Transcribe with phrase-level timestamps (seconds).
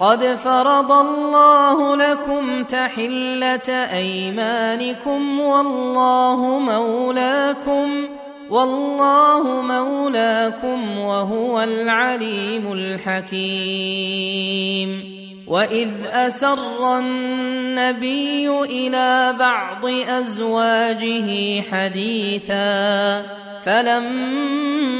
[0.00, 8.08] قد فرض الله لكم تحلة أيمانكم والله مولاكم
[8.50, 14.00] والله مولاكم وهو العليم الحكيم.
[15.46, 23.22] وإذ أسر النبي إلى بعض أزواجه حديثا
[23.62, 24.99] فلما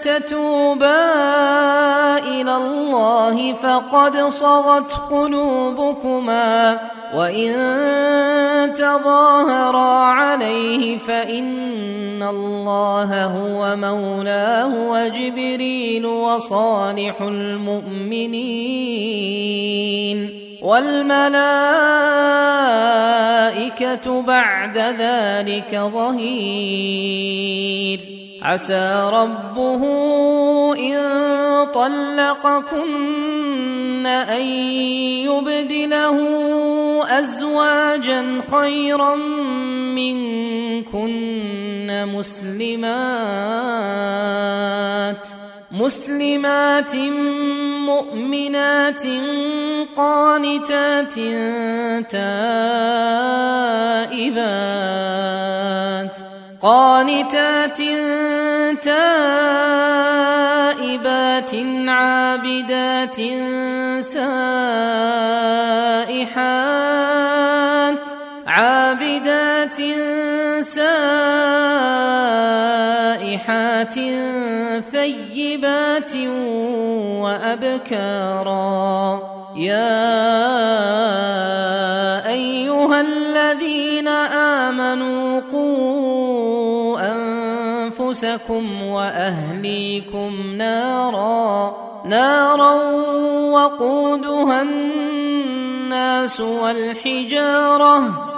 [0.00, 1.08] تتوبا
[2.18, 6.78] إلى الله فقد صغت قلوبكما
[7.14, 7.54] وإن
[8.74, 18.38] تظاهرا عليه فإن الله هو مولاه وجبريل وصالح المؤمنين
[20.62, 21.32] والملائكة
[24.22, 27.38] بعد ذلك ظهير
[28.42, 29.82] عسى ربه
[30.76, 30.98] إن
[31.74, 32.98] طلقكن
[34.06, 34.42] أن
[35.26, 36.18] يبدله
[37.18, 39.14] أزواجا خيرا
[39.94, 41.08] منكن
[42.14, 43.18] مسلمات
[45.72, 46.96] مسلمات
[47.86, 49.06] مؤمنات
[49.96, 51.14] قانتات
[52.10, 52.68] تائبات.
[56.60, 57.78] قانتات
[58.82, 59.12] تائبات
[61.88, 63.16] عابدات
[64.02, 64.28] سائحات
[68.46, 69.76] عابدات
[70.60, 71.14] سائحات
[74.92, 76.16] ثيبات
[77.22, 78.68] وأبكارا.
[79.56, 80.97] يا
[83.12, 84.08] الذين
[84.68, 92.72] آمنوا قوا أنفسكم وأهليكم نارا نارا
[93.52, 98.37] وقودها الناس والحجارة.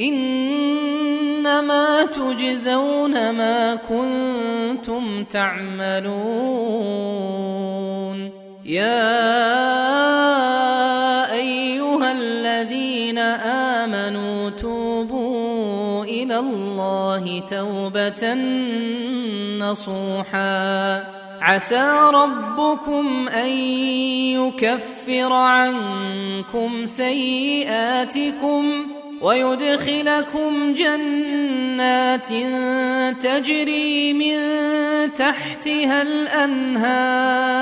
[0.00, 6.12] إنما تجزون ما كنتم تعملون.
[8.66, 9.32] يا
[11.32, 18.34] أيها الذين آمنوا توبوا إلى الله توبة
[19.58, 21.04] نصوحا.
[21.40, 23.48] عسى ربكم أن
[24.38, 28.64] يكفر عنكم سيئاتكم.
[29.22, 32.28] ويدخلكم جنات
[33.22, 34.38] تجري من
[35.14, 37.52] تحتها الأنهار.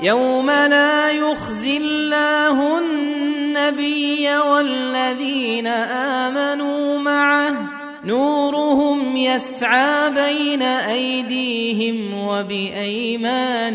[0.00, 7.77] يوم لا يخزي الله النبي والذين آمنوا معه
[8.08, 13.68] نورهم يسعى بين أيديهم وبأيمانهم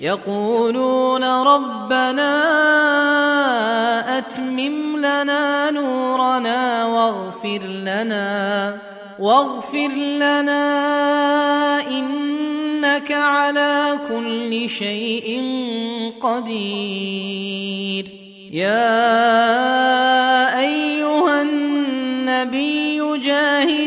[0.00, 2.32] يقولون ربنا
[4.18, 8.78] أتمم لنا نورنا واغفر لنا
[9.18, 10.64] واغفر لنا
[11.88, 15.42] إنك على كل شيء
[16.20, 18.04] قدير.
[18.52, 19.83] يا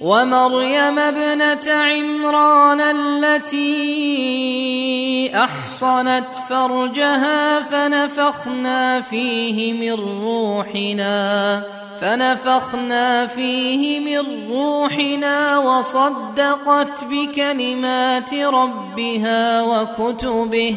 [0.00, 3.70] ومريم ابنة عمران التي
[5.34, 9.92] أحصنت فرجها فنفخنا فيه من
[10.24, 11.64] روحنا
[12.00, 20.76] فنفخنا فيه من روحنا وصدقت بكلمات ربها وكتبه.